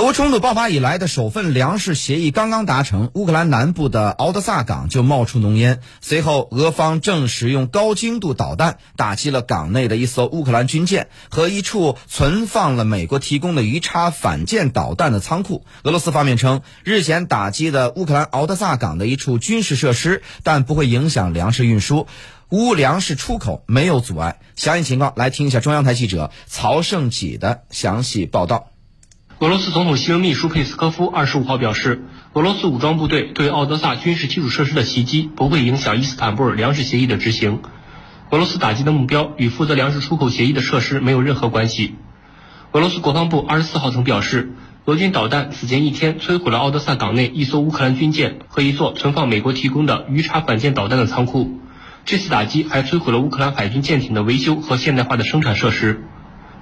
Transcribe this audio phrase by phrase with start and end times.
[0.00, 5.80] 俄乌冲突爆发以来的首份粮食协议刚刚达成，乌克兰南部的敖德萨港就冒出浓烟。
[6.00, 15.66] 随后，俄方证实用高精度导弹打击了港内的一艘乌克兰军舰和一处存放了美国提供的鱼叉反舰导弹的仓库。
[15.82, 22.06] 俄罗斯方面称，日前打击的乌克兰敖德萨港的一处军事设施，但不会影响粮食运输，
[22.48, 24.40] 乌粮食出口没有阻碍。
[24.56, 28.69] 详细情况，来听一下中央台记者曹胜己的详细报道。
[29.40, 32.04] 俄罗斯总统新闻秘书佩斯科夫二十五号表示，
[32.34, 37.62] 俄罗斯武装部队对奥德萨军事基础设施的袭击不会影响伊斯坦布尔粮食协议的执行。
[38.28, 41.94] 俄罗斯打击的目标与负责粮食出口协议的设施没有任何关系。
[42.72, 44.52] 俄罗斯国防部二十四号曾表示，
[44.84, 51.50] 俄军导弹此前一天摧毁了奥德萨港内一艘乌克兰军舰和一座存放美国提供的鱼叉反舰导弹的仓库。
[52.04, 56.04] 这次打击还摧毁了乌克兰海军舰艇的维修和现代化的生产设施。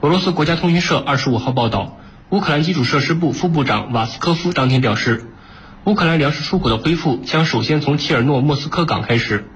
[0.00, 1.96] 俄罗斯国家通讯社二十五号报道。
[2.30, 5.24] 乌克兰基础设施部副部长瓦斯科夫当天表示，
[5.84, 9.46] 乌克兰粮食出口的恢复将首先从切尔诺莫斯科港开始。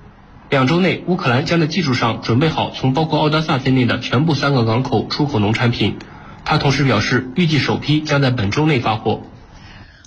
[0.49, 5.99] 两周内，乌克兰将在技术上准备好从包括奥德萨在内的全部三个港口出口农产品。
[6.47, 9.21] 他同时表示，预计首批将在本周内发货。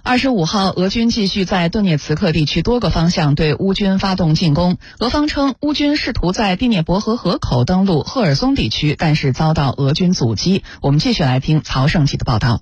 [0.08, 4.78] 二十五号，俄军继续在顿涅茨克地区多个方向对乌军发动进攻。
[5.00, 10.64] 俄方称，乌军试图在第聂伯河河口登陆赫尔松地区，但是遭到俄军阻击。
[10.84, 12.62] 我们继续来听曹胜奇的报道。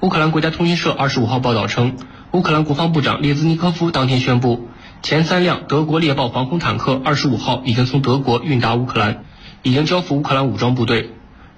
[0.00, 1.98] 乌克兰国家通讯社二十五号报道称，
[2.32, 4.66] 乌克兰国防部长列兹尼科夫当天宣布，
[5.02, 9.24] 前三辆德国猎豹防空坦克二十五号已经从德国运达乌克兰，
[9.62, 11.10] 已经交付乌克兰武装部队。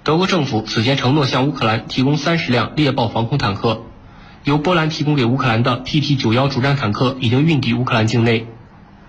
[0.03, 3.83] 德国政府此前承诺向乌克兰提供三十辆猎豹防空坦克，
[4.43, 8.47] 由波兰提供给乌克兰的 TT 九幺主战坦克已经运抵乌克兰境内。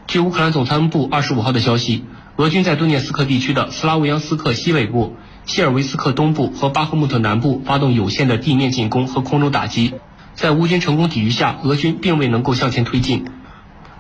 [0.08, 2.04] 据乌克兰总参谋部二十五号的消息，
[2.36, 5.16] 俄军在顿涅斯克地区的斯拉维扬斯克西北部。
[5.46, 9.94] 谢尔维斯克东部和巴赫穆特南部发动有限的地面进攻和空中打击，
[10.34, 13.24] 在乌军成功抵御下，俄军并未能够向前推进。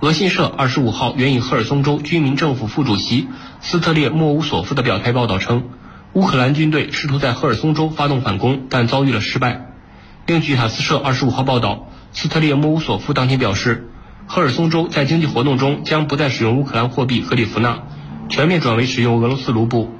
[0.00, 3.28] 俄新社二十五号援引赫尔松州军民政府副主席
[3.60, 5.64] 斯特列莫乌索夫的表态报道称，
[6.12, 9.69] 乌克兰军队试图在赫尔松州发动反攻，但遭遇了失败。
[10.30, 13.90] 另据塔斯社二十五号报道，斯特列莫乌索夫当天表示，
[14.28, 17.80] 赫尔松州在经济活动中将不再使用乌克兰货币和里弗纳，
[18.28, 19.92] 全面转为使用俄罗斯卢布。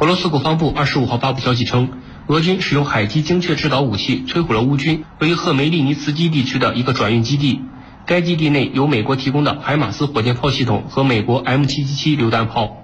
[0.00, 1.90] 俄罗斯国防部二十五号发布消息称，
[2.26, 7.60] 俄军使用海基精确制导武器摧毁了乌军位于赫梅利尼茨基地区的一个转运基地。
[8.06, 12.78] 该基地内有美国提供的海马斯火箭炮系统和美国 M777 榴弹炮。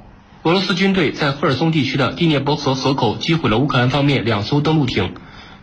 [0.44, 5.12] 俄罗斯军队在赫尔松地区的第聂伯河河口击毁了乌克兰方面两艘登陆艇，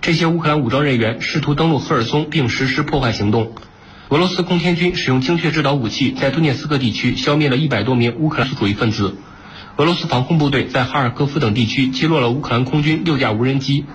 [0.02, 3.53] 这些乌克兰武装人员试图登陆赫尔松并实施破坏行动。
[4.09, 9.18] 俄罗斯空天军使用精确制导武器在顿涅茨克地区消灭了一百多名乌克兰主义分子。
[9.75, 13.86] 俄罗斯防空部队在哈尔科夫等地区击落了乌克兰空军六架无人机。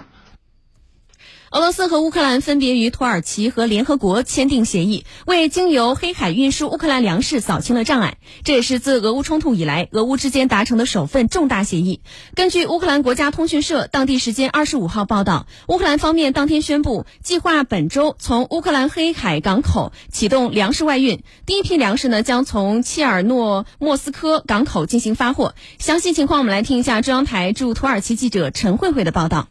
[1.52, 8.16] 俄罗斯和乌克兰分别与土耳其和联合国签订协议，为经由黑海运输乌克兰粮食扫清了障碍。
[8.42, 12.00] 这也是自俄乌冲突以来，俄乌之间达成的首份重大协议。
[12.34, 21.22] 根据乌克兰国家通讯社当地时间二十五号报道，乌克兰方面当天宣布，计划本周从乌克兰黑海港口启动粮食外运。
[21.44, 25.54] 第一批粮食呢，将从切尔诺莫斯科港口进行发货。
[25.78, 29.48] 详细情况，我们来听一下中央台驻土耳其记者陈慧慧的报道。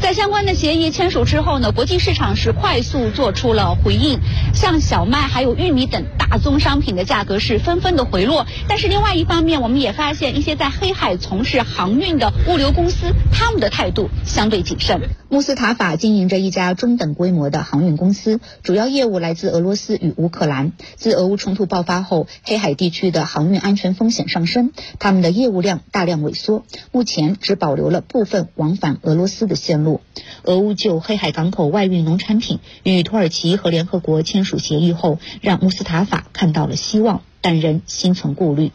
[0.00, 4.18] 在相关的协议签署之后呢，国际市场是快速做出了回应，
[4.52, 8.46] 像小麦还有玉米等大宗商品的价格是纷纷的回落。
[8.68, 15.00] 但是另外一方面，我们也发现一些在黑海从事航运的物流公司，他们的态度相对谨慎。
[15.28, 20.72] 穆斯塔法经营着一家中等规模的航运公司，主要业务来自俄罗斯与乌克兰。
[20.96, 29.71] 自俄乌冲突爆发后，黑海地区的航运安全风险上升，他们的业务量大量萎缩，目前只保留了部分往返俄罗斯的线。
[29.72, 30.02] 线路，
[30.42, 38.70] 俄乌就黑海港口外运农产品与土耳其和联合国签署协议后，让穆斯塔法看到了希望，但仍心存顾虑。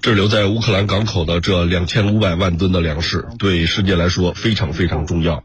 [0.00, 5.42] 滞留在乌克兰港口的这两千五百万吨的粮食，对世界来说非常非常重要。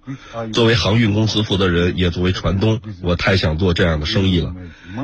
[0.54, 4.54] 作为航运公司负责人，也作为船东，我太想做这样的生意了，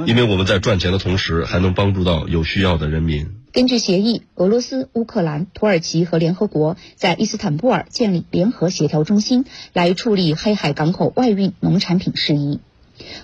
[0.06, 3.32] 因为我们在赚钱的同时，还能帮助到有需要的人民。
[3.52, 12.60] 根据协议，俄罗斯、乌克兰、土耳其和联合国在伊斯坦布尔建立联合协调中心，来处理黑海港口外运农产品事宜。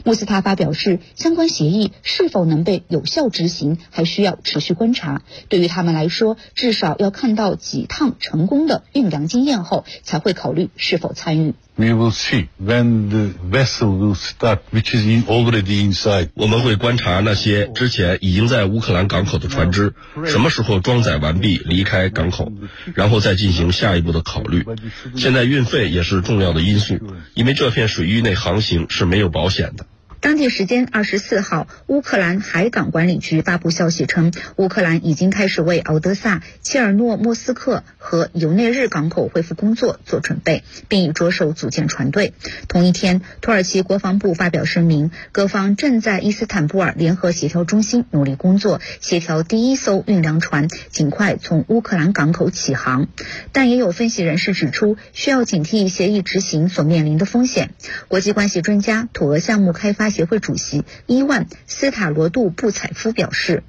[0.03, 5.21] 穆斯塔法表示，相关协议是否能被有效执行，还需要持续观察。
[5.49, 11.53] 对于他们来说，至少要看到几趟成功的运粮经验后，才会考虑是否参与。
[11.77, 16.29] We will see when the vessel will start, which is in already inside.
[16.33, 19.93] 我们会观察那些之前已经在乌克兰港口的船只
[20.25, 22.49] 什么时候装载完毕离开港口，
[22.93, 24.65] 然后再进行下一步的考虑。
[25.17, 26.97] 现在运费也是重要的因素，
[27.33, 29.85] 因为这片水域内航行是没有保险的。
[30.25, 42.33] 当地时间二十四号，乌克兰海港管理局发布消息称，乌克兰已经开始为敖德萨、切尔诺莫斯克和尤内日港口恢复工作做准备，并已着手组建船队。
[42.67, 53.09] 同一天，土耳其国防部发表声明，各方正在伊斯坦布尔联合协调中心努力工作，协调第一艘运粮船尽快从乌克兰港口起航。
[53.51, 57.69] 但也有分析人士指出，需要警惕协议执行所面临的风险。
[58.07, 60.14] 国际关系专家、土俄项目开发。
[60.15, 63.63] 协会主席伊万斯塔罗杜布采夫表示：“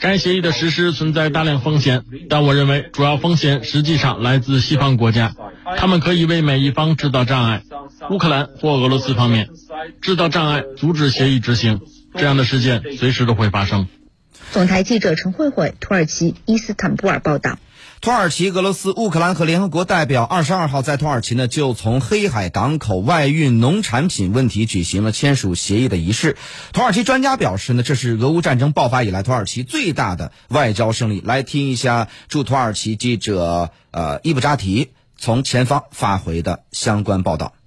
[0.00, 5.36] 该协议的实施存在大量风险，但我认为主要风险实际上来自西方国家，
[5.76, 7.62] 他们可以为每一方制造障碍，
[8.10, 9.50] 乌克兰或俄罗斯方面
[10.02, 11.80] 制造障碍，阻止协议执行。
[12.14, 13.86] 这样的事件随时都会发生。”
[14.50, 17.58] 总台记者陈慧慧，土耳其伊斯坦布尔报道。
[18.00, 26.36] 土耳其、俄罗斯、乌克兰和联合国代表二十二号在土耳其呢，就从黑海港口外运农产品问题举行了签署协议的仪式。
[26.72, 31.20] 土耳其专家表示呢，这是俄乌战争爆发以来土耳其最大的外交胜利。
[31.24, 37.57] 来听一下驻土耳其记者呃伊布扎提从前方发回的相关报道。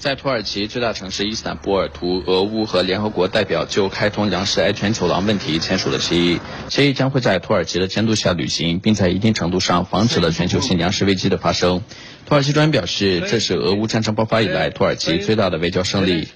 [0.00, 6.40] 在土耳其最大城市伊斯坦布尔，图俄乌和联合国代表就开通粮食安全走廊问题签署了协议。
[6.70, 11.82] 协议将会在土耳其的监督下履行，并在一定程度上防止了全球性粮食危机的发生。
[12.30, 16.28] 土耳其专员表示，这是俄乌战争爆发以来土耳其最大的外交胜利。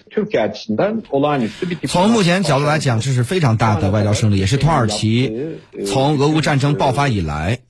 [1.86, 5.32] 从目前角度来讲，这是非常大的外交胜利，也是土耳其
[5.86, 7.60] 从俄乌战争爆发以来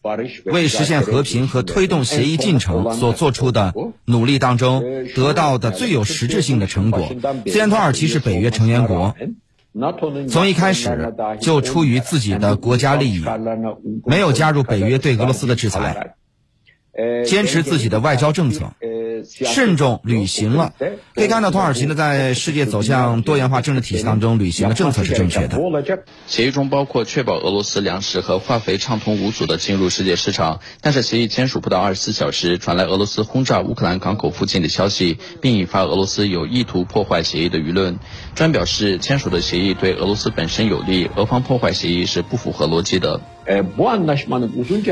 [0.47, 3.75] 为实现和平和推动协议进程所做出的
[4.06, 4.82] 努力当中
[5.15, 7.15] 得到的最有实质性的成果。
[7.44, 9.15] 虽然土耳其是北约成员国，
[10.31, 13.23] 从一开始就出于自己的国家利益，
[14.06, 16.15] 没有加入北约对俄罗斯的制裁。
[17.26, 18.73] 坚持自己的外交政策，
[19.31, 20.73] 慎重履行了。
[21.14, 25.61] 可以看到，土耳其呢在世界走向多元化政治体系当中履行的政策是正确的。
[26.26, 30.61] 协议中包括确保俄罗斯粮食和化肥畅通无阻的进入世界市场。
[30.81, 37.99] 但是协议签署不到二十四小时，传来俄罗斯轰炸乌克兰港口附近的消息，并引发俄罗斯有意图破坏协议的舆论。
[38.35, 43.20] 专表示，签署的协议对俄罗斯本身有利，俄方破坏协议是不符合逻辑的。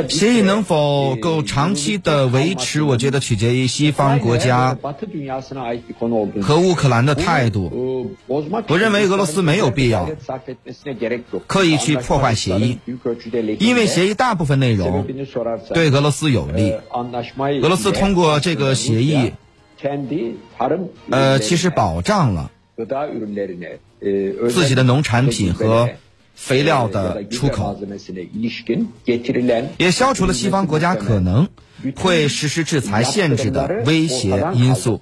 [0.09, 2.83] 协议能否够长期的维持？
[2.83, 4.77] 我觉得取决于西方国家
[6.43, 8.15] 和乌克兰的态度。
[8.27, 10.07] 我认为俄罗斯没有必要
[11.47, 12.79] 刻意去破坏协议，
[13.59, 15.07] 因为协议大部分内容
[15.73, 16.75] 对俄罗斯有利。
[17.63, 19.33] 俄罗斯通过这个协议，
[21.09, 22.51] 呃，其实保障了
[24.51, 25.89] 自己的农产品和。
[26.35, 27.79] 肥料的出口，
[29.79, 31.49] 也消除了西方国家可能
[31.97, 35.01] 会实施制裁限制的威胁因素。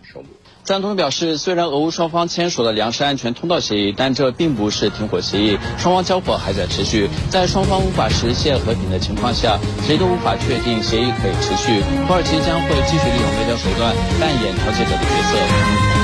[0.62, 7.09] 赞同表示，虽然俄乌双方签署了粮食安全通道协议，但这并不是停火协议，双方交火还在持续。
[7.31, 11.81] 在双方无法实现和平的情况下，谁都无法确定协议可以持续。
[12.06, 16.00] 土耳其将会继续利用外交手段，扮演调解者的角色。